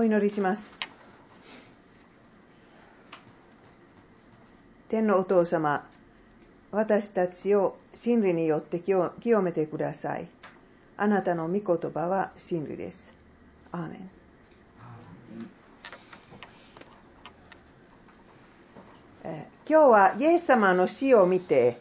[0.00, 0.62] お祈りします。
[4.88, 5.86] 天のお父様、
[6.72, 10.26] 私たちを真理によって清めてください。
[10.96, 13.12] あなたの御言葉は真理です。
[13.72, 14.10] アーメン。
[19.24, 21.78] え今日はイエス様の死を見て、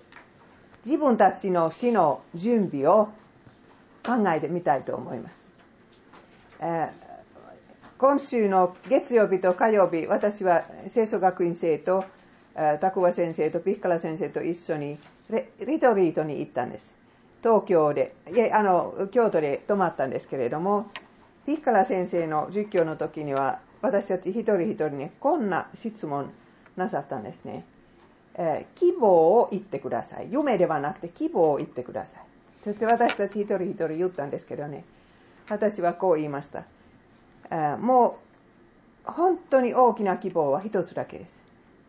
[0.85, 3.05] 自分たちの死の準備を
[4.05, 5.47] 考えてみたいと思います。
[6.59, 7.08] えー
[7.99, 12.05] 今週の月曜日と火曜日、私は清楚学院生と、
[12.55, 14.97] えー、タクワ先生とピッカラ先生と一緒に
[15.67, 16.95] リトリートに行ったんです。
[17.43, 20.89] 東京で、いえあの京都で泊まったんですけれども、
[21.45, 26.31] ピッカラ先生の実況の時には、私たち一人一人にこんな質問
[26.77, 27.65] なさったんですね。
[28.35, 30.29] えー希望を言ってください。
[30.31, 32.23] 夢ではなくて希望を言ってください。
[32.63, 34.85] そして私たち一人一人言ったんですけどね、
[35.49, 36.63] 私はこう言いました。
[37.51, 38.19] も
[39.07, 41.41] う本当に大きな希望は一つだけです。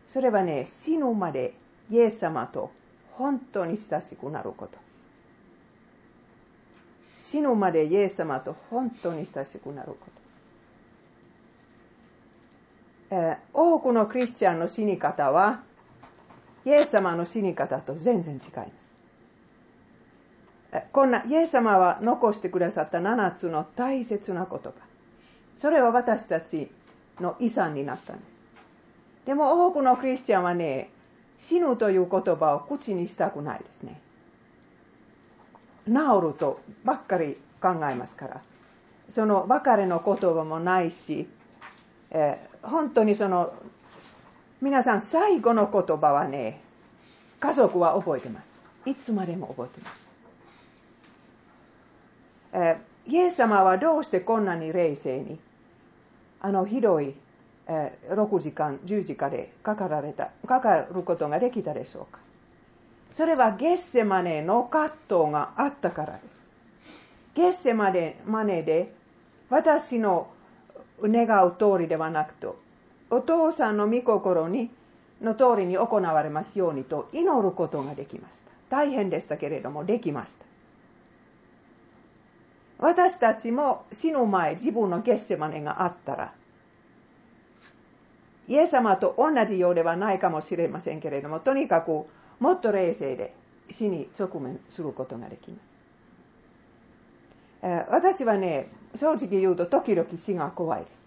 [0.07, 1.53] それはね、死ぬまで
[1.89, 2.71] イエス様と
[3.13, 4.77] 本当に親しくなること。
[7.19, 9.97] 死ぬまでイエス様と本当に親しくなるこ
[13.09, 13.15] と。
[13.15, 15.63] え多くのクリスチャンの死に方は、
[16.65, 18.71] イエス様の死に方と全然違います。
[20.91, 24.90] こんな、イエス様は残してくださった7つの大切な言葉。
[25.61, 26.71] それは私たち
[27.19, 29.25] の遺産になったんです。
[29.27, 30.89] でも多くのクリスチャンはね、
[31.37, 34.01] 死ぬという言葉を口にしたくないですね。
[35.85, 35.93] 治
[36.29, 38.41] るとばっかり考えますから。
[39.11, 41.27] その別れの言葉もないし、
[42.09, 43.53] えー本当にその、
[44.61, 46.61] 皆さん最後の言葉はね、
[47.39, 48.47] 家族は覚えてます。
[48.85, 50.01] いつまでも覚えてます。
[52.53, 55.39] えーイエス様はどうしてこんなに冷静に、
[56.41, 57.15] あの広い、
[57.67, 62.19] えー6時間、10時間でかかられた、かかることができたでしょうか。
[63.13, 66.39] それはゲッセマネの葛藤があったからです。
[67.35, 68.93] ゲッセマネマネで
[69.49, 70.27] 私の
[71.01, 72.57] 願う通りではなくと、
[73.09, 74.71] お父さんの御心に
[75.21, 78.51] の通りに行われますようにと祈ることができました。
[78.69, 80.50] 大変でしたけれども、できました。
[82.81, 86.33] 私たちも死ぬ前、自分のゲッセマネがあったら、
[88.47, 92.07] イエス様と同じようではないかもしれませんけれども、とにかく
[92.39, 93.35] もっと冷静で
[93.69, 95.57] 死に直面することができま
[97.61, 97.67] す。
[97.91, 101.01] 私はね、正直言うと時々死が怖いです。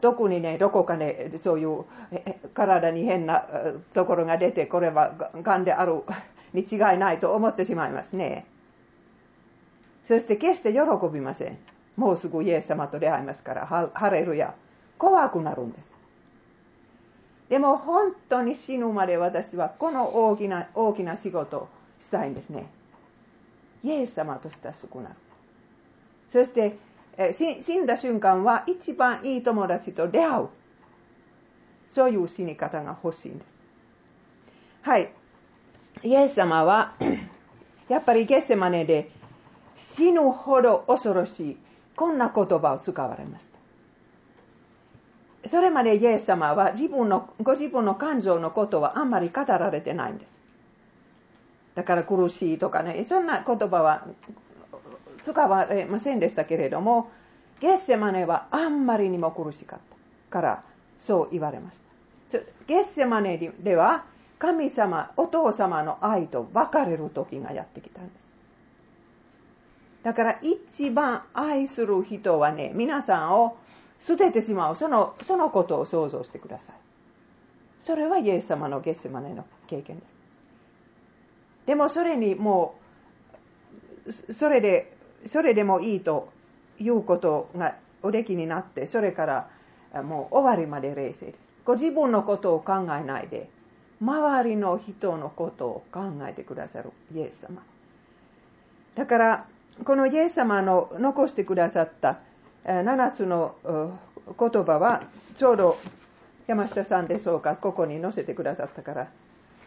[0.00, 1.84] 特にね、どこかね、そういう
[2.54, 3.48] 体に変な
[3.94, 6.04] ところが出て、これはががんである
[6.54, 8.46] に違いないと思ってしまいますね。
[10.04, 10.80] そして決して喜
[11.12, 11.58] びません。
[11.96, 14.54] もうすぐイエス様と出会いますから、ハハレルヤ。
[14.98, 15.92] 怖くなるんです。
[17.48, 21.68] でも本当に死ぬまで私はこの大きな大きな仕事を
[22.00, 22.66] したいんですね。
[23.84, 25.14] イエス様と親しくなる。
[26.30, 26.76] そして、
[27.18, 30.48] えー死死んだ瞬間は一番いい友達と出会う。
[31.88, 33.54] そういう死に方が欲しいんです。
[34.82, 35.12] はい。
[36.02, 36.94] イエス様は、
[37.88, 39.10] やっぱりゲッセマネで
[39.76, 41.56] 死ぬほど恐ろしい、
[41.96, 43.46] こんな言葉を使われまし
[45.42, 45.48] た。
[45.48, 50.40] それまでイエス様は自分の、ご自分の感情のことはあんまり語られてないんです。
[51.74, 54.06] だから苦しいとかね、そんな言葉は
[55.22, 57.10] 使われませんでしたけれども、
[57.60, 59.96] ゲッセマネはあんまりにも苦しかった
[60.30, 60.64] から、
[60.98, 61.78] そう言われまし
[62.30, 62.38] た。
[62.66, 64.04] ゲッセマネでは、
[64.38, 68.31] 神様、お父様の愛と別れる時がやってきたんです。
[70.02, 73.56] だから一番愛する人はね、皆さんを
[74.00, 76.76] 捨ててしまう、その、そのことを想像してください。
[77.78, 80.12] それはイエス様のゲッセマネの経験です。
[81.66, 82.74] でもそれにも
[84.06, 84.96] う、それで、
[85.26, 86.32] それでもいいと
[86.80, 89.48] いうことがおできになって、それか
[89.92, 91.52] らもう終わりまで冷静です。
[91.64, 93.48] ご自分のことを考えないで、
[94.00, 97.62] 周りの人のことを考えてくださるイエス様。
[98.96, 99.46] だから、
[99.84, 102.18] このイエス様の残してくださった
[102.64, 103.56] 7つの
[104.38, 105.04] 言葉は、
[105.34, 105.78] ちょうど
[106.46, 109.08] 山下さんでしょうか、ここに載せてくださったから、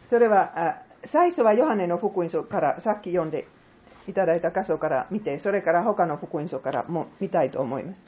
[0.09, 3.47] それは、最初はヨハネの福音書から、さっき読んで
[4.07, 8.01] いただいた箇所から見て、それから他の福音書からも見たいと思います。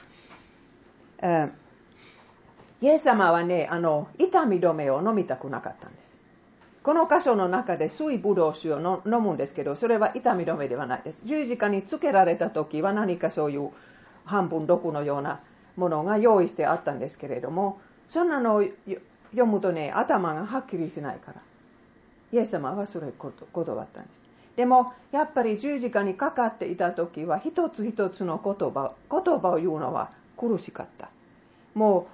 [1.21, 1.51] え
[2.79, 6.06] イエス様はね、あの、痛み止めを飲みたくなかったんです。
[6.87, 11.21] この箇所の中で水ぶどう酒を飲むんですけど、それは痛み止めではないです。
[11.25, 13.71] 十字架につけられた時は何かそういう
[14.23, 15.41] 半分毒のような
[15.75, 18.63] ものが用意してあったんですけれども、そんなのを
[19.31, 21.41] 読むとね、頭がはっきりしないから。
[22.31, 24.21] イエス様はそれ断ったんです。
[24.55, 31.09] でも、やっぱり十字架にかかっていた時は、一つ一つの言葉言葉を言うのは苦しかった。
[31.73, 32.07] も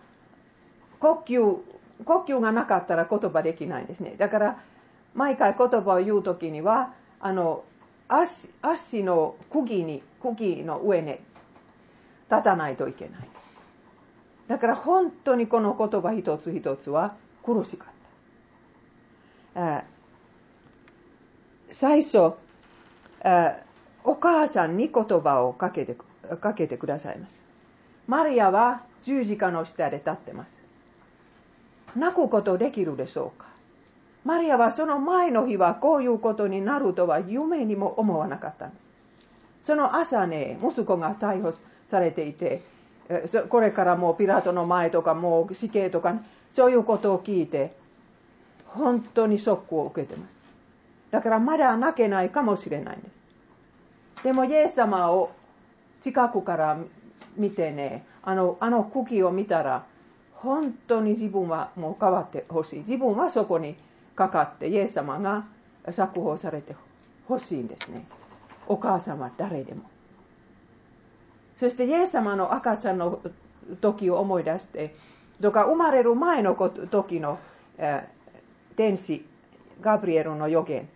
[0.95, 1.57] う、呼吸、
[2.05, 4.15] 呼吸がなかったら言葉できないんですね。
[4.17, 4.63] だから、
[5.13, 7.63] 毎回言葉を言う時には、あの、
[8.07, 11.19] 足足の釘に、釘の上に
[12.29, 13.29] 立たないといけない。
[14.47, 17.89] だから本当にこの言葉一つ一つは苦しかっ
[19.53, 19.85] た。
[21.71, 22.33] 最初、
[24.03, 25.95] お母さんに言葉をかけて
[26.39, 27.39] かけてくださいます。
[28.07, 30.62] マリアは十字架の下で立ってます。
[31.95, 33.47] 泣くことできるでしょうか？
[34.25, 38.83] マリアはその前の日はこういうことになるとは夢にも思わなかったんです。
[39.65, 41.53] その朝ね、息子が逮捕
[41.89, 42.61] されていて、
[43.49, 46.15] これからもうピラトの前とかもう死刑とか、
[46.53, 47.75] そういうことを聞いて、
[48.65, 50.33] 本当にショックを受けてます。
[51.11, 54.23] だからまだ泣けないかもしれないんです。
[54.23, 55.31] でもイエス様を
[56.01, 56.77] 近くから
[57.35, 59.85] 見てね、あの、あの茎を見たら、
[60.43, 62.79] 本当に自分はもう変わってほしい。
[62.79, 63.75] 自分はそこに
[64.13, 65.45] かかって、イエス様が
[65.89, 66.75] 釈放されて
[67.27, 68.05] ほしいんですね。
[68.67, 69.83] お母様誰でも。
[71.59, 73.21] そしてイエス様の赤ちゃんの
[73.79, 74.95] 時を思い出して、
[75.39, 77.39] どか生まれる前の時の、
[77.77, 78.07] え、
[78.75, 79.25] 天使、
[79.81, 80.89] ガブリエルの予言。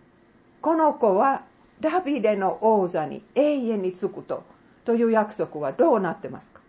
[0.60, 1.44] この子は
[1.80, 4.44] ダビデの王座に永遠につくと、
[4.84, 6.60] という約束はどうなってますか？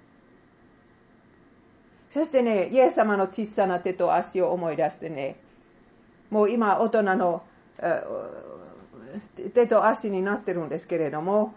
[2.09, 5.35] そしてね、イエス様の小さな手と足を思い出してね、
[6.29, 7.43] もう今大人の
[9.53, 11.53] 手と足になってるんですけれども、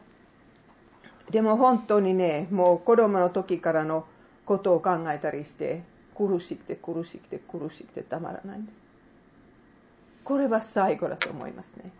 [1.30, 4.04] でも本当にね、もう子供の時からの
[4.44, 5.82] ことを考えたりして、
[6.14, 8.76] 苦しくて苦しくて苦しくてたまらないんです。
[10.24, 11.90] これは最後だと思いますね。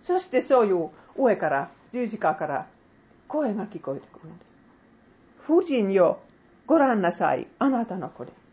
[0.00, 2.66] そしてそういう上から、十字架から
[3.28, 4.58] 声が聞こえてくるんです。
[5.44, 6.20] 夫人よ、
[6.66, 7.46] ご覧なさい。
[7.58, 8.44] あなたの子です。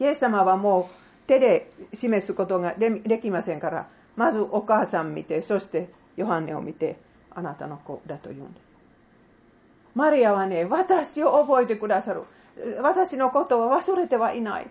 [0.00, 6.98] イエス様はもう手で示すことができませんから、まずお母さん見て、そしてヨハネを見て、
[7.30, 8.74] あなたの子だと言うんです。
[9.94, 12.22] マリアはね、私を覚えてくださる。
[12.80, 14.66] 私のことは忘れてはいない。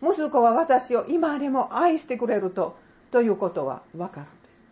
[0.00, 2.76] 息子は私を今でも愛してくれると、
[3.10, 4.62] ということはわかるんです。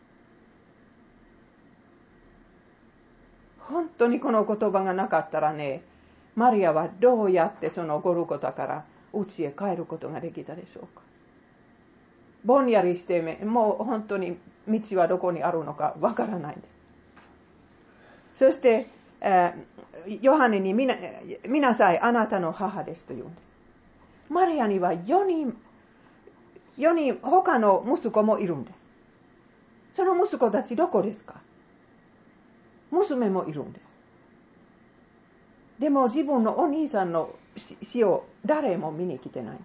[3.61, 5.83] 本当にこの言葉がなかったらね、
[6.37, 11.03] マリアはどうやってそのゴルゴタから家へ帰ることができたでしょうか？
[12.45, 14.37] ぼんやりしてもう本当に
[14.69, 16.69] 道はどこにあるのかわからないんで
[18.37, 18.39] す。
[18.39, 18.89] そして、
[19.21, 20.95] えー、ヨハネに見な
[21.49, 23.51] 見なさい、あなたの母ですと言うんです。
[24.29, 25.57] マリアには4人、
[26.77, 28.81] 4人他の息子もいるんです。
[29.93, 31.41] その息子たちどこですか？
[32.91, 33.96] 娘もいるんです。
[35.79, 39.65] でも自分のお兄さんの死を誰も見に来てないんで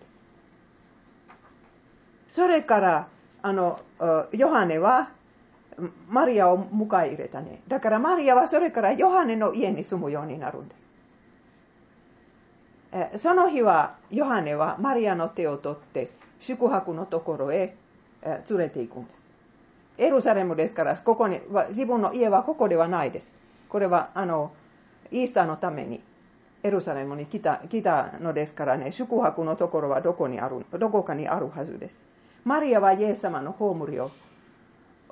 [2.27, 2.35] す。
[2.35, 3.07] それから、
[3.41, 3.79] あの、
[4.31, 5.09] ヨハネは、
[6.09, 7.61] マリアを迎え入れたね。
[7.67, 10.75] だからマリアはそれからヨハネの家に住むようになるんで
[13.15, 13.23] す。
[13.23, 17.75] その日は、ヨハネはマリアの手を取って宿泊のところへ
[18.49, 19.21] 連れて行くんです。
[19.97, 21.39] エルサレムですから、ここに、
[21.69, 23.33] 自分の家はここではないです。
[23.69, 24.51] これは、あの、
[25.11, 26.01] イースターのために
[26.63, 31.95] エルサレムに来た来たのですからね、宿泊のところはどこにある、どこかにあるはずです。
[32.45, 34.11] マリアはイエス様の葬りを、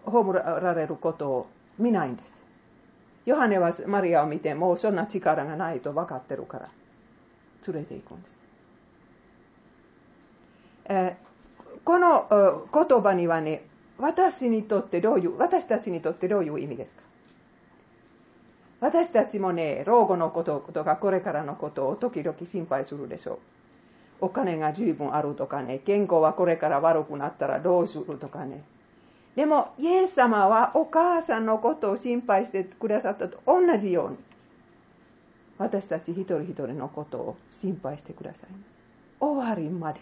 [0.05, 2.33] 葬られることを見ないんです。
[3.25, 6.69] ヨハネはマリアを見て、もうそんな力がないと分かってるから、
[7.67, 8.39] 連れて行くんです。
[10.85, 13.63] えー、この言葉にはね、
[13.97, 17.01] 私にとってどういう、私たちにとってどういう意味ですか？
[18.81, 23.39] 私たちもね、老後のこととかこれからのことを時々心配するでしょう。
[24.21, 28.63] お金が十分あるとかね、健康はこれから悪くなったらどうするとかね。
[29.35, 34.17] でも、イエス様はお母さんのことを心配してくださったと同じように、
[35.57, 38.75] 私たち一人一人のことを心配してくださいます。
[39.19, 39.99] 終わりまで。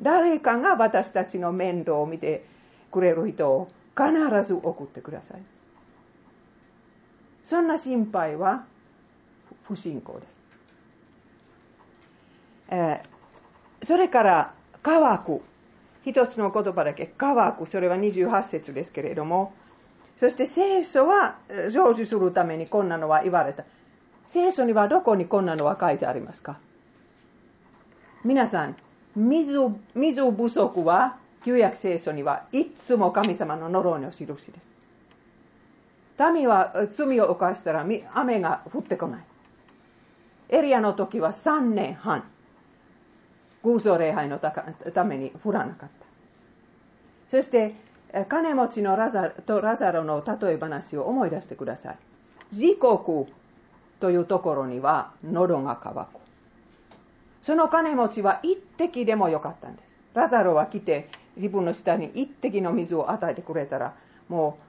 [0.00, 2.44] 誰かが私たちの面倒を見て
[2.90, 4.12] くれる人を必
[4.46, 5.57] ず送ってください。
[7.48, 8.66] そんな心配は
[9.64, 10.36] 不信仰です。
[12.68, 15.40] えー、それから乾く。
[16.04, 17.10] 一つの言葉だけ。
[17.16, 17.66] 乾く。
[17.66, 19.54] それは28節ですけれども。
[20.20, 23.64] そして聖書は成就するためにこんなのは言われた。
[24.26, 26.58] 聖書にはどこにこんなのは書いてありますか？
[28.24, 28.76] 皆さん、
[29.16, 29.56] 水
[29.94, 34.77] 水不足は旧約聖書にはいつも神様の呪いの印です。
[36.32, 39.24] 民は罪を犯したら雨が降ってこない。
[40.50, 42.24] エリアの時は3年半、
[43.62, 46.06] 偶像礼拝のために降らなかった。
[47.30, 47.74] そして、
[48.28, 51.98] 金持ちのラザとラザロの例え話を思い出してください。
[52.52, 53.26] 時刻
[54.00, 56.06] というところには喉が渇く。
[57.42, 59.88] その金持ちは一滴でもよかったんです。
[60.14, 63.94] ラザロは来て自分の下に一滴の水を与えてくれたら、
[64.28, 64.67] もう、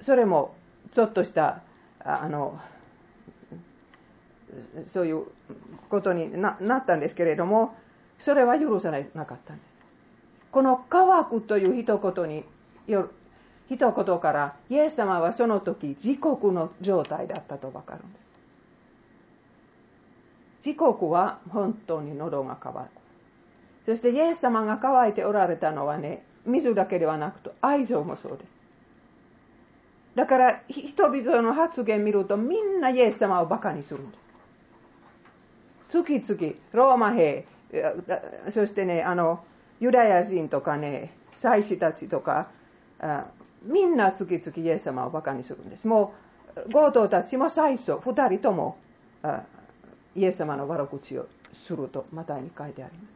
[0.00, 0.54] それも
[0.92, 1.62] ちょっとした、
[2.00, 2.58] あの、
[4.86, 5.24] そういう
[5.90, 7.74] ことになったんですけれども、
[8.18, 9.68] それは許されなかったんです。
[10.50, 12.44] この乾くという一言に
[12.86, 13.10] よ
[13.68, 18.28] 一言から、イエス様はその時、自国の状態だったとわかるんです。
[20.64, 22.80] 自国は本当に喉が渇く。
[23.86, 28.57] そしてイエス様が乾いておられたのはね、水だけではなくて愛情もそうです。
[30.18, 34.18] だから人々の発言見るとみんなイエス様をバカにするんで
[35.90, 36.02] す。
[36.02, 37.46] 月々、ローマ兵、
[38.50, 39.44] そしてね、あの、
[39.78, 42.48] ユダヤ人とかね、祭司たちとか、
[43.62, 45.86] みんな月々イエス様をバカにするんです。
[45.86, 46.12] も
[46.66, 48.76] う、強盗たちも最初、二人とも
[50.16, 53.12] イエス様の悪口をすると、またに書いてあります。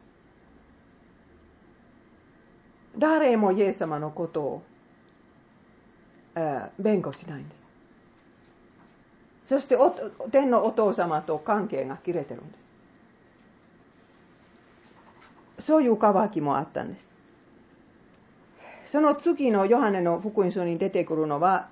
[2.97, 4.63] 誰もイエス様のことを、
[6.79, 7.63] 弁護しないんです。
[9.45, 9.77] そして
[10.31, 12.59] 天のお父様と関係が切れてるんで
[15.59, 15.65] す。
[15.67, 17.13] そういう渇きもあったんです。
[18.85, 21.69] その次のヨハネの福音書に出てくるのは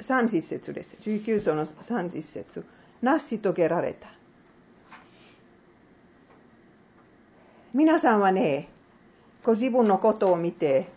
[0.00, 0.96] 30節です。
[1.02, 2.64] 19章の30節
[3.02, 4.08] 成し遂げられた。
[7.74, 8.68] 皆さんはね、
[9.44, 10.88] ご自分のことを見て、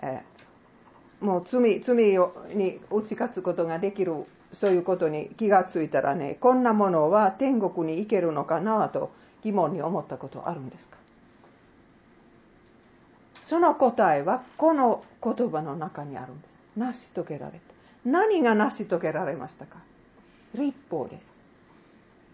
[0.00, 0.22] え
[1.20, 1.96] もう罪罪
[2.54, 9.10] に打ち勝つことができる、そういうことに気がついたらね、こんなものは天国に行けるのかなと
[9.42, 10.96] 疑問に思ったことあるんですか？
[13.42, 16.56] その答えはこの言葉の中にあるんです。
[16.76, 17.58] 成し遂げられた。
[18.04, 19.78] 何が成し遂げられましたか？
[20.54, 21.40] 立法です。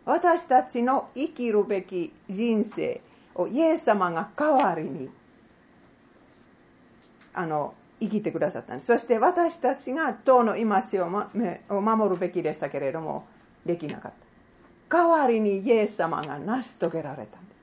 [0.04, 3.00] 私たちの生きるべき人生
[3.34, 5.08] をイエス様が代わりに
[7.34, 8.86] あの生きてくださったんです。
[8.86, 13.24] そして私たちが党の戒を守るべきでしたけれども、
[13.64, 14.12] できなかっ
[14.88, 14.96] た。
[14.98, 17.54] 代わりにイエス様が成し遂げられたんで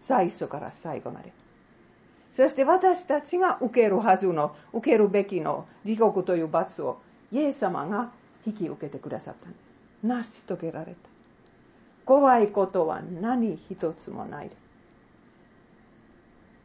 [0.00, 0.06] す。
[0.06, 1.32] 最初から最後まで。
[2.34, 6.98] そして私たちが受けるはずの、受けるべきの地獄という罰を、
[7.32, 8.10] イエス様が
[8.46, 9.62] 引き受けてくださったんです。
[10.06, 10.96] 成し遂げられた。
[12.04, 14.58] 怖いことは何一つもないです。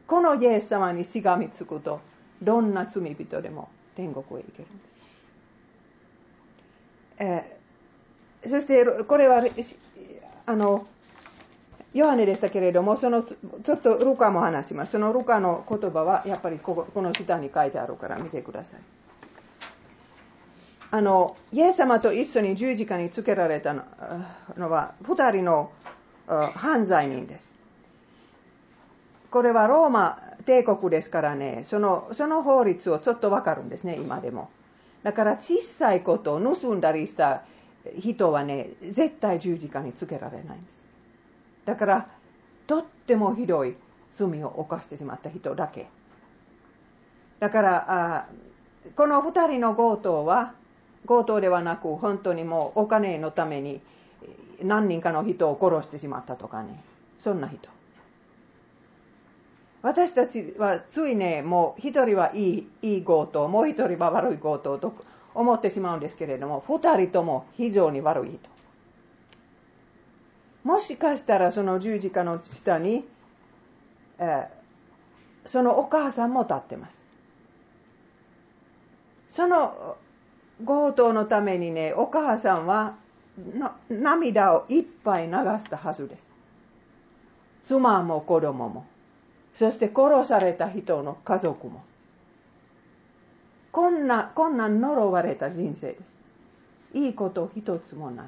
[0.06, 2.00] このイエス様にしがみつくと、
[2.42, 5.02] どんな罪人でも天国へ行けるんです。
[7.18, 9.44] えー、そして、これは、
[10.46, 10.86] あの、
[11.94, 14.92] ヨハネでしたけれども、その、ちょっとルカも話します。
[14.92, 18.80] そのルカの言葉は、やっぱりここの下に書いてあるから見てください。
[20.90, 23.74] あの、イエス様と一緒に十字架につけられた
[24.56, 25.70] のは、二人の
[26.54, 27.54] 犯罪人です。
[29.30, 34.50] これはローマ帝国ですからね、そのその法律をちょっとわかるんですね、今でも。
[35.02, 37.42] だから小さいことを盗んだりした
[37.98, 40.86] 人はね、絶対十字架につけられないんです。
[41.64, 42.08] だから、
[42.66, 43.74] とってもひどい
[44.12, 45.88] 罪を犯してしまった人だけ。
[47.40, 48.26] だからあ、
[48.96, 50.54] この二人の強盗は、
[51.06, 53.80] 強盗ではなく、本当にもうお金のために
[54.62, 56.80] 何人かの人を殺してしまったとかね、
[57.18, 57.68] そんな人。
[59.82, 64.94] 私たちはついね、もう一人はいいいい強盗、もう一人は悪い強盗と
[65.34, 68.38] 思ってしまうんですけれども、二人とも非常に悪い人。
[70.62, 73.04] もしかしたらその十字架の下に、
[74.18, 77.02] えー、そのお母さんも立ってます。
[79.30, 79.96] その
[80.64, 82.94] 強盗のためにね、お母さんは
[83.88, 86.24] 涙をいっぱい流したはずです。
[87.64, 88.86] 妻も子供も、
[89.54, 91.82] そして殺された人の家族も。
[93.70, 96.02] こんな、こんな呪われた人生です。
[96.94, 98.26] いいこと一つもない。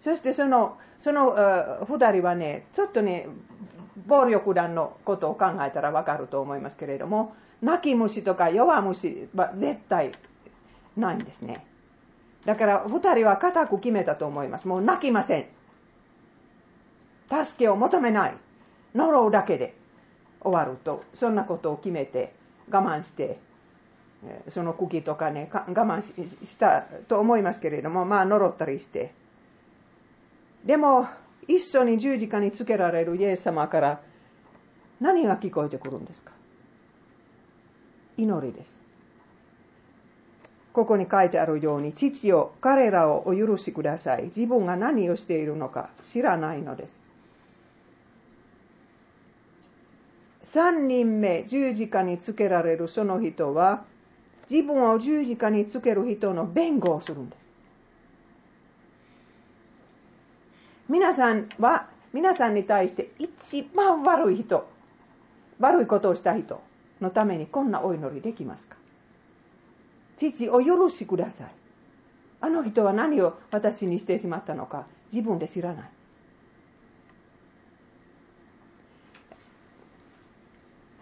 [0.00, 3.26] そしてその、その二人はね、ちょっとね、
[4.06, 10.12] 暴力団のことを考えたらわかると思いますけれども、泣き虫とか弱虫は絶対
[10.96, 11.66] ないんですね。
[12.44, 14.68] だから二人は固く決めたと思います。
[14.68, 15.46] もう泣きません。
[17.30, 18.34] 助けを求めない。
[18.98, 19.74] 呪うだけで
[20.40, 22.34] 終わると、そんなことを決めて
[22.70, 23.38] 我慢して、
[24.48, 29.12] その茎とかね、我慢したと思いますけれども、まあ呪ったりして。
[30.64, 31.06] でも、
[31.46, 34.00] 一緒に十字架につけられるイエス様から
[35.00, 36.32] 何が聞こえてくるんですか？
[38.16, 38.76] 祈りです。
[40.72, 44.24] ここに書いてあるように、父よ、彼らをお許しください。
[44.24, 47.07] 自分が何をしているのか知らないのです。
[50.50, 53.84] 三人目、十字架につけられるその人は、
[54.50, 57.38] 自分を十字架につける人の弁護をするんです。
[60.88, 64.66] 皆さんは、皆さんに対して一番悪い人、
[65.58, 66.62] 悪いことをした人
[67.02, 68.76] のためにこんなお祈りできますか？
[70.16, 71.46] 父お許しください。
[72.40, 75.90] あの人は何を私にしてしまったのか自分で知らない。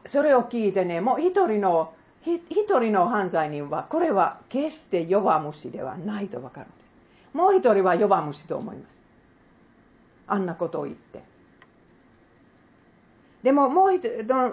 [0.06, 1.92] それを聞いてね、もう一人の、
[2.24, 6.76] 一人の犯罪人は、これは決して弱虫ではないとわかるんで
[7.32, 7.36] す。
[7.36, 8.98] もう一人は弱虫と思います。
[10.26, 11.22] あんなことを言って。
[13.42, 14.52] でももう一人、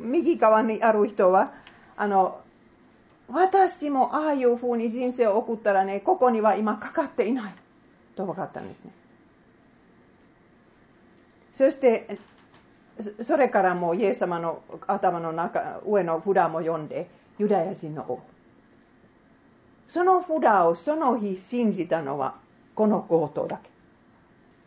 [0.00, 1.52] 右側にある人は、
[1.96, 2.40] あの、
[3.28, 7.54] 私もああいうふうに人生を送ったらね、ここには今かかっていない。
[8.14, 8.92] と分かったんですね。
[11.54, 12.18] そして、
[13.22, 17.08] それからもうイエス様の頭の中、上の札も読んで、
[17.38, 18.22] ユダヤ人の王。
[19.88, 22.36] その札をその日信じたのは、
[22.74, 23.70] この強盗だけ。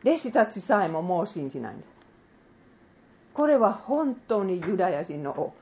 [0.10, 1.88] 弟子たちさえももう信じないんです。
[3.34, 5.54] これは本当にユダヤ人の王。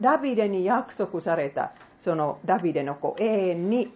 [0.00, 3.92] ダビデに約束されたそのダビデの子、永遠に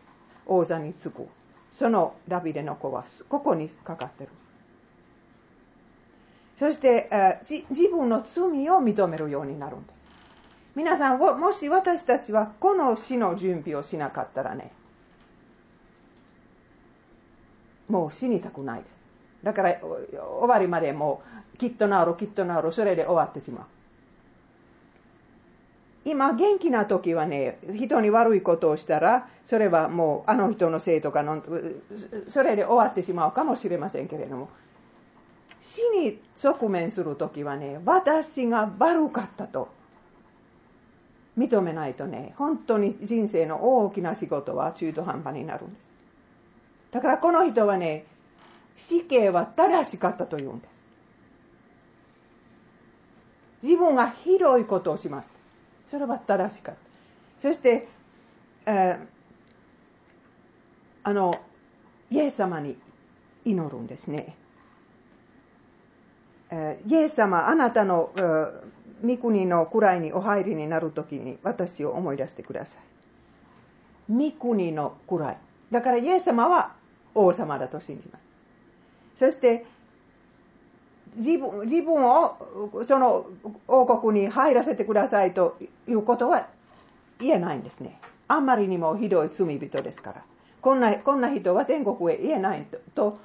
[0.46, 1.28] 王座につく。
[1.72, 4.30] そのダビデの子はここにかかってる。
[6.58, 7.10] そして、
[7.70, 10.00] 自分の罪を認めるようになるんです。
[10.74, 14.72] 皆さん、もし私たちはこの死の準備をしなかったらね、
[17.88, 18.96] もう死にたくないです。
[19.42, 21.22] だから、終わりまでも
[21.54, 23.66] う、きっと治る、きっと治る、それで終わってしまう。
[26.04, 31.42] 今元気な時はね、人に悪いことをしたら、それはもうあの人のせいとかの、
[32.28, 34.48] それで終わってしまうかもしれませんけれども、
[35.66, 39.68] 死に直面する時はね、私が悪かったと
[41.36, 45.90] 認めないとね、本当に人生の大きな仕事は中途半端になるんです。
[46.92, 48.06] だからこの人はね、
[48.76, 50.76] 死刑は正しかったと言うんです。
[53.64, 55.34] 自分がひどいことをしました。
[55.90, 56.80] それは正しかった。
[57.40, 57.88] そして、
[58.66, 58.98] えー、
[61.02, 61.40] あの、
[62.10, 62.76] イエス様に
[63.44, 64.36] 祈るんですね。
[66.50, 68.10] え、イエス様、あなたの、
[69.04, 74.12] 御国の位にお入りになるときに私を思い出してください。
[74.12, 75.36] 御国の位。
[75.70, 76.72] だからイエス様は
[77.14, 78.22] 王様だと信じます。
[79.16, 79.66] そして、
[81.16, 82.36] 自分自分を
[82.86, 83.26] その
[83.66, 85.56] 王国に入らせてくださいと
[85.88, 86.46] いうことは
[87.18, 87.98] 言えないんですね。
[88.28, 90.22] あんまりにもひどい罪人ですから。
[90.60, 93.18] こんなこんな人は天国へ言えないとと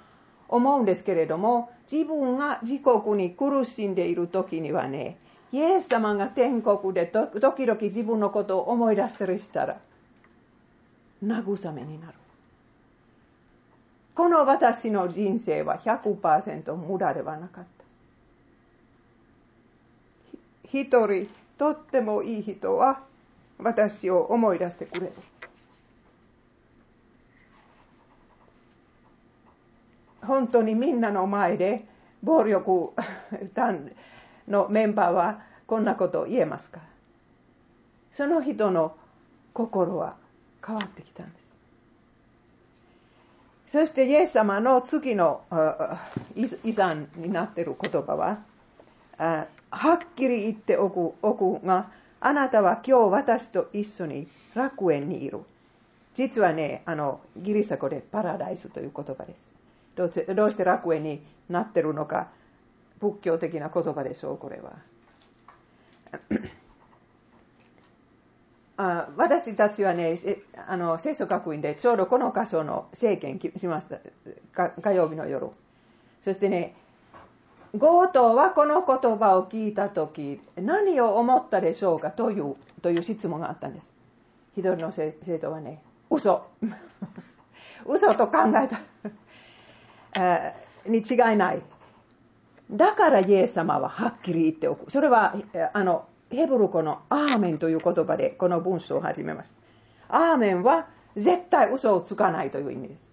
[0.52, 5.18] 思うんですけれども、自分が自国に苦しんでいる時にはね、
[5.52, 9.80] イエス様が天国で時々自分のことを思い出したりしたら、
[11.26, 12.14] 慰めになる。
[14.14, 17.82] この私の人生は100%無駄ではなかった。
[20.66, 23.04] 一人とってもいい人は
[23.58, 25.14] 私を思い出してくれる。
[30.22, 31.86] 本当にみんなの前で
[32.24, 32.94] 暴力
[33.54, 33.92] 団
[34.48, 36.82] のメンバーはこんなことを言えますか？
[38.12, 38.96] その人の
[39.54, 40.16] 心は
[40.66, 41.52] 変わってきたんです。
[43.68, 45.44] そしてイエス様の次の
[46.36, 48.40] 遺産になっている言葉は、
[49.18, 55.40] はっきり言っておくおくが、あなたは今日私と一緒に楽園にいる。
[56.16, 59.54] 実はね、あの、ギリシャ語でパラダイスという言葉です。
[59.96, 62.30] どうして楽園になってるのか、
[63.00, 64.74] 仏教的な言葉でしょう、これは。
[68.78, 70.18] あ私たちはね、
[70.68, 74.00] あの聖書学院でちょうどこの箇所の政権しました、
[74.82, 75.50] 火曜日の夜。
[76.22, 76.76] そしてね、
[77.78, 83.92] 強盗はこの言葉を聞いたとき、何を思ったでしょうかというという質問があったんです。
[84.58, 86.48] 一人の生徒はね、嘘。
[87.86, 88.82] 嘘と考えた
[90.86, 91.62] に違いない。
[92.72, 94.92] だからイエス様ははっきり言っておく。
[94.92, 95.36] それは、
[95.74, 99.54] あの、ヘブル語のアーメンという言葉でこの文章を始めます。
[100.08, 103.10] アーメンは絶対嘘をつかないという意味です。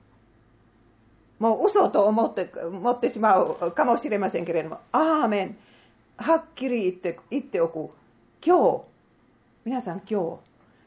[1.40, 5.56] もう嘘と思って持ってしまうかもしれませんけれども、アーメン。
[6.16, 7.90] はっきり言って言っておく。
[8.44, 8.82] 今日、
[9.64, 10.38] 皆さん今日、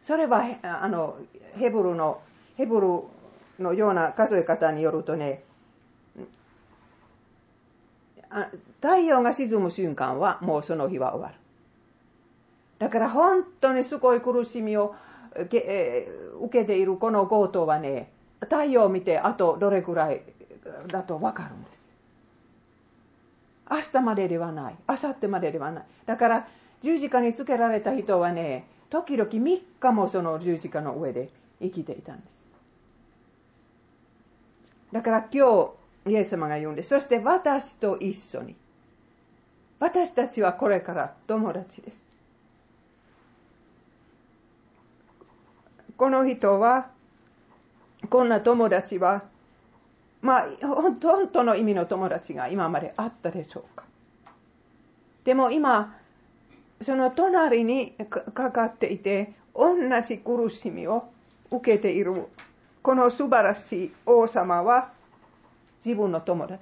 [0.02, 1.17] それはあの
[1.58, 2.21] ヘブルの、
[2.58, 5.43] ヘブルのような数え方によるとね、
[8.82, 11.36] 太陽が沈む瞬間はもうその日は終わる。
[12.80, 14.96] だから本当にすごい苦しみを
[15.36, 16.08] 受
[16.52, 20.22] けているこの強盗はね、太陽を見てあとどれくらい
[20.88, 21.94] だとわかるんです。
[23.70, 24.76] 明日までではない。
[24.89, 25.86] 明後日までではない。
[26.06, 26.48] だから
[26.82, 31.30] 十字架につけられた人はね、時々3日もその十字架の上で
[31.62, 32.36] 生きていたんです。
[34.91, 35.70] だから今日、
[36.08, 36.90] イエス様が言うんです。
[36.90, 38.56] そして私と一緒に。
[39.80, 42.00] 私たちはこれから友達です。
[45.98, 46.90] この人は、
[48.10, 49.24] こんな友達は
[50.22, 50.98] まあ、本
[51.32, 53.86] 当の意味の友達が今まであったでしょうか。
[55.24, 55.98] でも今、
[56.82, 61.10] その隣にかかっていて、同じ苦しみを
[61.50, 62.28] 受けている、
[62.84, 64.92] この素晴らしい王様は
[65.86, 66.62] 自分の友達。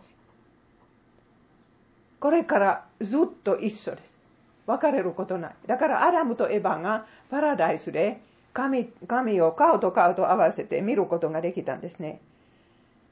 [2.19, 4.19] これからずっと一緒です。
[4.65, 5.55] 別れることない。
[5.67, 8.21] だからアダムとエヴァがパラダイスで
[8.53, 12.19] 神神を顔と顔と合わせて見ることができたんですね。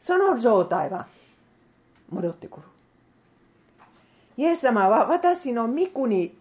[0.02, 1.08] その状態は
[2.10, 2.63] 戻ってくる。
[4.38, 6.36] イエス様は私の御国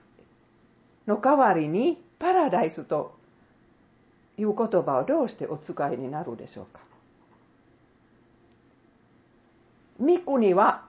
[1.07, 3.14] の代わりにパラダイスと
[4.38, 6.86] いう言葉をどうしてお使いになるでしょうか。
[10.00, 10.85] 御国は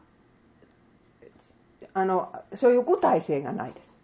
[1.93, 3.95] あのそういう具体性がないです。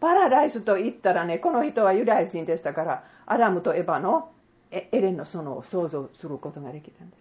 [0.00, 4.30] パラダイスと言ったらね、この人はユダヤ人でしたから、アダムとエバの
[4.70, 7.16] エレンの園を想像することができたんで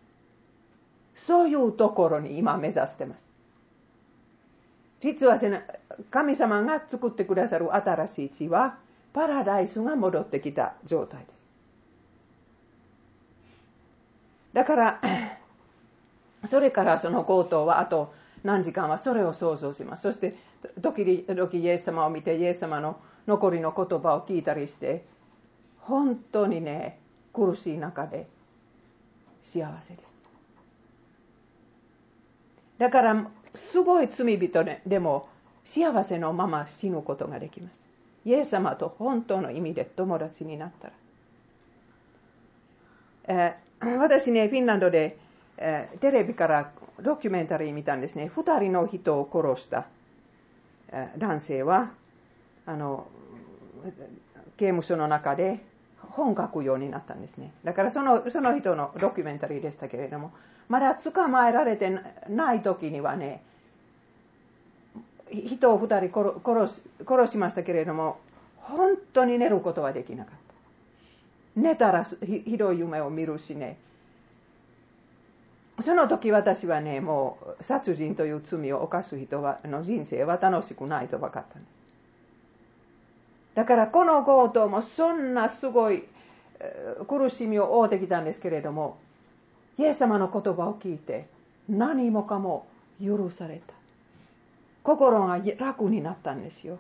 [1.16, 1.26] す。
[1.26, 3.24] そういうところに今目指してます。
[5.00, 5.40] 実は
[6.12, 8.78] 神様が作ってくださる新しい地は
[9.14, 11.50] パラダイスが戻ってきた状態です。
[14.54, 15.02] だから、
[16.48, 20.04] それからその強盗はあと何時間はそれを想像します。
[20.04, 20.36] そして
[20.82, 25.06] 時々イエス様を見てイエス様の残りの言葉を聞いたりして
[25.80, 27.00] 本当にね
[27.34, 28.28] 苦しい中で
[29.44, 30.18] 幸せです。
[32.78, 35.28] だから、すごい罪人でも
[35.66, 37.80] 幸せのまま死ぬことができます。
[38.26, 40.94] イエス様と本当の意味で友達になったら。
[43.30, 45.18] えー、私ね、フィンランドで、
[45.58, 48.28] え、テレビからドキュメンタリー見たんですね。
[48.28, 49.88] 二人の人を殺した、
[50.92, 51.92] え、男性は、
[52.66, 53.08] あの、
[54.58, 55.60] 刑務所の中で
[56.02, 57.52] 本書くようになったんですね。
[57.64, 60.32] だからそのその人のドキュメンタリーでしたけれども、
[60.68, 61.92] まだ捕まえられて
[62.28, 63.44] ない時にはね、
[65.32, 66.10] 人を二人
[66.44, 68.20] 殺し殺しましたけれども、
[68.58, 71.60] 本当に寝ることはできなかった。
[71.60, 73.78] 寝たらひどい夢を見るしね。
[75.80, 81.72] その時私はね、もう殺人という罪を犯す人はの人生は楽しくないと分かったんです。
[83.56, 86.04] だからこの強盗もそんなすごい
[87.08, 88.98] 苦しみを負うてきたんですけれども、
[89.78, 91.28] イエス様の言葉を聞いて
[91.70, 92.68] 何もかも
[93.04, 93.74] 許された。
[94.84, 96.80] 心が楽になったんですよ。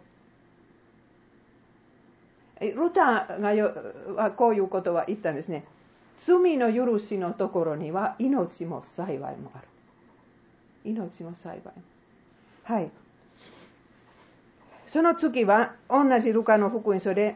[2.60, 5.65] ルターがこういうことは言ったんですね。
[6.19, 9.67] 罪の許しのところには命も幸いもある。
[10.86, 11.73] 命も幸いも。
[12.63, 12.89] はい。
[14.88, 17.36] その次は、同じルカの福音書で、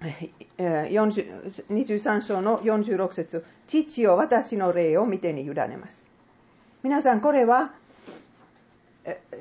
[0.00, 6.02] 23章の46節父を私の霊を見てに委ねます。
[6.82, 7.72] 皆さん、これは、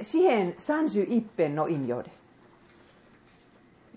[0.01, 2.30] 詩篇31編の引用です。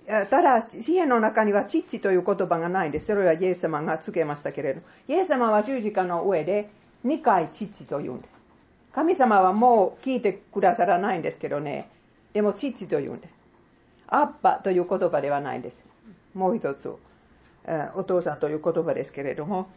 [0.07, 3.07] ただ、詩篇の中には父という言葉がないんです。
[3.07, 6.69] それはイエス様がつけましたけれど、イエス様は十字架の上で
[7.07, 8.37] 2回父と言うんです。
[8.93, 11.89] 神様はもう聞いてくださらないんですけどね、
[12.33, 13.35] でも父と言うんです。
[14.07, 15.85] アッパという言葉ではないです。
[16.35, 16.95] もう一つ、
[17.95, 19.69] お父さんという言葉ですけれども、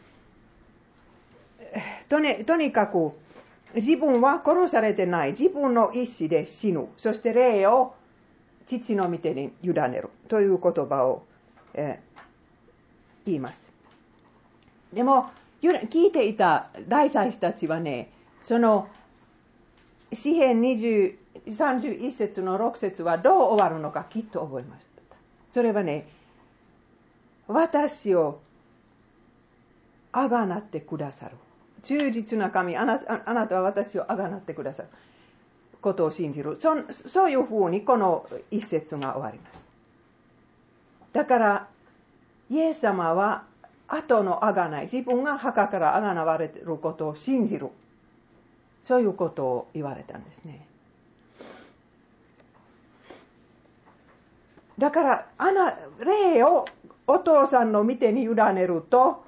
[2.08, 3.12] とにとにかく
[3.74, 5.30] 自分は殺されてない。
[5.30, 6.88] 自分の意思で死ぬ。
[6.96, 7.94] そして霊を
[8.68, 10.10] 父の御手に委ねる。
[10.28, 11.24] という言葉を、
[11.74, 12.20] えー、
[13.26, 13.70] 言います。
[14.92, 18.88] でも、聞いていた大祭司たちはね、その、
[20.12, 24.88] 詩篇20 31節の6節はどう終わるのかきっと覚えました。
[25.52, 26.06] それはね、
[27.46, 28.40] 私を
[30.12, 31.36] あがなってくださる。
[31.82, 34.88] 忠実な神あなあなたは私をあがなってくださる
[35.80, 36.58] ことを信じる。
[36.60, 39.60] そそういうふうにこの一節が終わります。
[41.12, 41.68] だから
[42.50, 43.44] イエス様は
[43.86, 47.68] 後のあがない自分が墓からあがなわれることを信じる。
[48.82, 50.66] そういうことを言われたんですね。
[54.78, 56.66] だからあな霊を
[57.06, 59.24] お父さんの見てに委ねると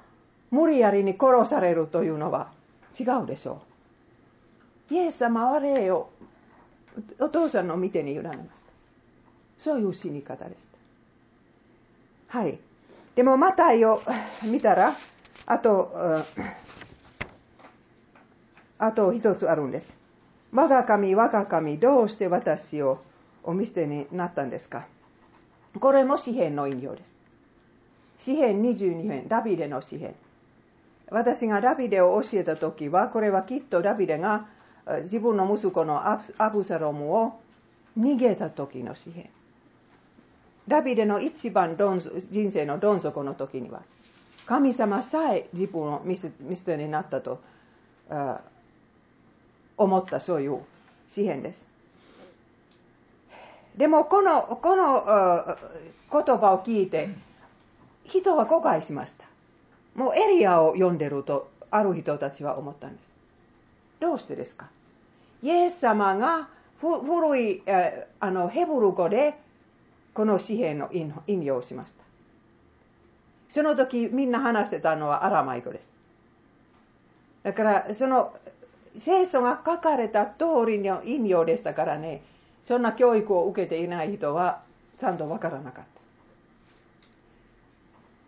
[0.49, 2.51] 無理やりに殺されるというのは
[2.99, 3.61] 違うでしょ
[4.89, 4.93] う。
[4.93, 6.09] イエス様は霊を
[7.19, 8.45] お父さんの見てに委ねました。
[9.57, 10.61] そういう死に方でし
[12.31, 12.37] た。
[12.39, 12.59] はい。
[13.15, 14.01] でも、マタイを
[14.43, 14.95] 見たら、
[15.45, 16.23] あと、
[18.77, 19.95] あと一つあるんです。
[20.51, 22.99] 我が神、我が神、どうして私を
[23.43, 24.85] お見捨てになったんですか
[25.79, 27.19] これも詩篇の引用です。
[28.19, 30.15] 詩篇22編、ダビデの詩篇。
[31.09, 34.47] 私がダビデを教えた時は、これはきっとダビデが
[35.03, 37.39] 自分の息子のアブサロムを
[37.99, 39.29] 逃げた時の詩篇。
[40.67, 43.81] ダビデの一番人生のどん底の時には、
[44.45, 46.29] 神様さえ自分を見捨
[46.65, 47.41] てになったと
[49.77, 50.59] 思ったそういう
[51.09, 51.65] 詩篇です。
[53.77, 55.57] でもこのこの
[56.11, 57.09] 言葉を聞いて、
[58.05, 59.25] 人は誤解しました。
[59.95, 63.10] もうエリアを読んでるとある人たちは思ったんです。
[64.01, 64.67] どうしてですか？
[65.41, 66.49] イエス様が
[66.81, 67.63] 古い
[68.19, 69.35] あのヘブル語で
[70.13, 72.03] この詩篇の引用をしました。
[73.47, 75.87] その時みんな話してたのはアラマイ語です。
[77.43, 78.33] だからその
[78.97, 82.21] 聖書が書かれた通りの引用でしたからね、
[82.63, 84.61] そんな教育を受けていない人は
[84.99, 85.90] ちゃんとわからなかった。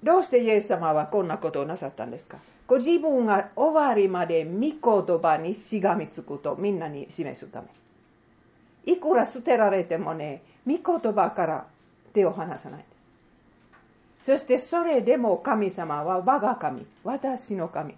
[0.04, 2.38] どうしてイエス様はこんなことをなさったんですか？
[2.68, 7.68] ご自分が終わりまで御言葉にしがみつくとみんなに示すため。
[8.86, 11.66] いくら捨てられてもね、御言葉から
[12.13, 12.86] 手を離さない。
[14.22, 17.96] そしてそれでも神様は我が神、私の神。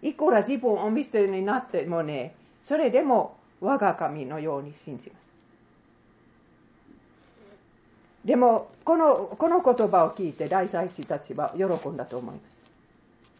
[0.00, 5.27] いくら自分を見捨てになってもね、それでも我が神のように信じます。
[8.24, 12.58] でもこのこの言葉を聞いて大祭司たちは喜んだと思います。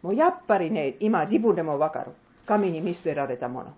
[0.01, 2.11] もうやっぱりね、今自分でもわかる。
[2.45, 3.73] 神に見捨てられたもの。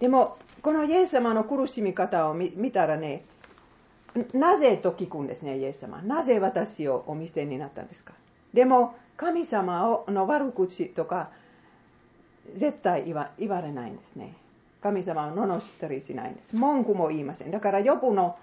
[0.00, 3.24] でも、このイエス様の苦しみ方を見たらね、
[4.32, 6.02] なぜと聞くんですね、イエス様。
[6.02, 8.14] なぜ私をお見捨てになったんですか
[8.54, 11.30] でも、神様の悪口とか、
[12.54, 14.34] 絶対言わ言われないんですね。
[14.82, 16.56] 神様を罵ったりしないんです。
[16.56, 17.50] 文句も言いません。
[17.50, 18.36] だから予部の、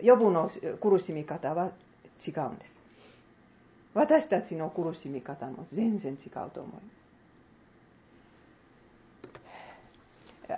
[0.00, 1.70] 予部の苦しみ方は
[2.26, 2.78] 違うんです。
[3.92, 6.80] 私たちの苦しみ方も全然違うと思いま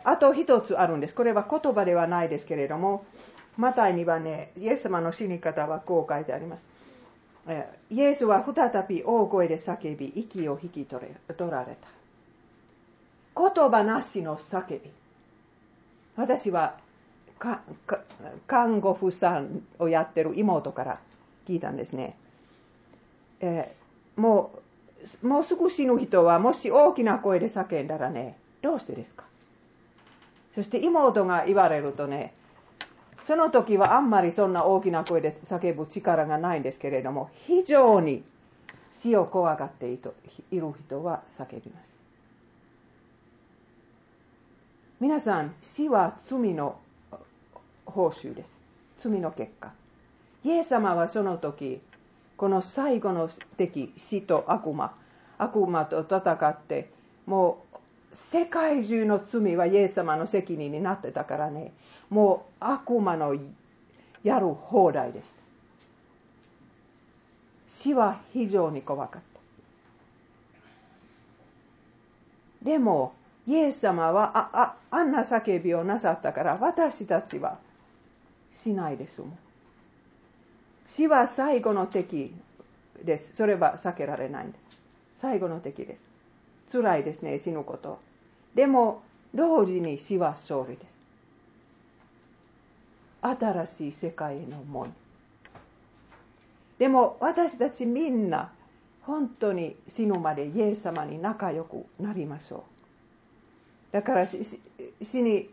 [0.01, 0.03] す。
[0.05, 1.15] あと一つあるんです。
[1.15, 3.05] これは言葉ではないですけれども、
[3.57, 6.65] マタイにはね、イエス様の死に方はこう書いてあります。
[7.91, 11.07] イエスは再び大声で叫び、息を引き取
[11.51, 11.89] られた。
[13.37, 14.91] 言葉なしの叫び。
[16.17, 16.77] 私は
[18.47, 21.01] 看護婦さんをやってる妹から
[21.47, 22.17] 聞いたんですね。
[23.41, 24.53] えー、も
[25.23, 29.25] う、もうすぐ死ぬ人はもし大きな声で叫んだらね、どうしてですか
[30.55, 32.35] そして妹が言われるとね、
[33.25, 38.23] その時はあんまりそんな大きな声で叫ぶ力がないんですけれども、非常に
[38.93, 40.13] 死を怖がっている
[40.51, 41.91] 人は叫びます。
[45.03, 46.79] 皆さん、死は罪の
[47.87, 48.53] 報酬です。
[49.01, 49.73] 罪の結果。
[50.45, 51.81] イエス様はその時、
[52.37, 54.95] この最後の敵、死と悪魔、
[55.39, 56.89] 悪魔と戦って、
[57.27, 57.77] もう
[58.13, 61.73] 世界中の罪はイエス様の責任になってたからね、
[62.09, 63.35] もう悪魔の
[64.23, 65.35] やる放題でした。
[67.67, 69.23] 死は非常に怖かっ
[72.63, 72.65] た。
[72.65, 73.15] でも、
[73.47, 77.59] イエス様はあああんな叫びをなさったから私たちは
[78.53, 79.39] しないですもん。
[80.87, 82.35] 死は最後の敵
[83.03, 83.35] です。
[83.35, 84.63] それは避けられないんです。
[85.21, 85.97] 最後の敵で
[86.69, 86.79] す。
[86.79, 87.99] 辛いですね、死ぬこと。
[88.55, 89.03] でも、
[89.35, 90.99] 同時に死は勝利です。
[93.23, 94.95] 新しい世界の門。
[96.79, 98.51] でも私たちみんな
[99.03, 102.72] 本当に死ぬまでイエス様に仲良くなりましょう
[103.93, 105.51] だから死に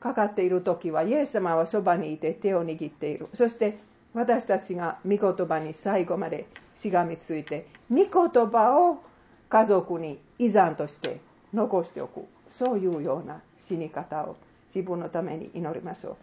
[0.00, 3.28] かかっている時はイエス様はそばにいて手を握っている。
[3.34, 3.78] そして
[4.14, 8.06] 私たちが御言葉に最後までしがみついて御言
[8.50, 9.02] 葉を
[9.48, 11.20] 家族に遺産として
[11.52, 12.24] 残しておく。
[12.50, 14.36] そういうような死に方を
[14.74, 16.16] 自分のために祈りましょ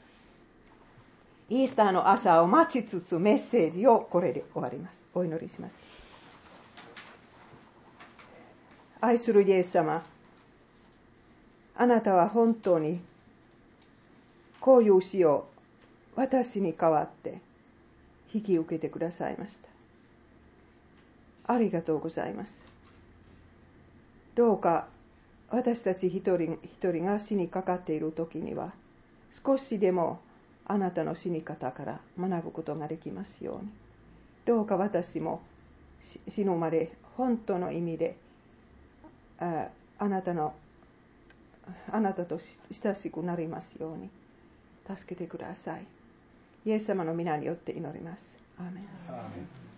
[1.50, 1.54] う。
[1.54, 5.00] イースターの朝を待ちつつメッセージをこれで終わります。
[5.16, 5.74] お祈りします。
[9.02, 10.04] 愛するイエス様
[11.82, 13.00] あなたは本当に
[14.60, 15.48] こういう死を
[16.14, 17.40] 私に代わって
[18.34, 19.58] 引き受けてくださいまし
[21.46, 21.54] た。
[21.54, 22.54] ありがとうございます。
[24.36, 24.88] どうか
[25.50, 28.74] 私たち一人一人が死にかかっている時には
[29.46, 30.20] 少しでも
[30.66, 33.72] あなたの死に方から学ぶことができますように。
[34.46, 35.42] どうか私も
[36.28, 38.18] 死ぬまで本当の意味で
[39.40, 40.54] ああなたの
[41.92, 42.40] あなたと
[42.72, 44.10] 親しくなりますように。
[44.96, 45.86] 助けてください。
[46.66, 48.38] イエス様の皆によって祈ります。
[48.58, 49.69] アーメン。